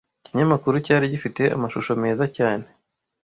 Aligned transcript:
Ikinyamakuru 0.21 0.75
cyari 0.85 1.11
gifite 1.13 1.41
amashusho 1.55 1.91
meza 2.03 2.23
cyane. 2.37 2.65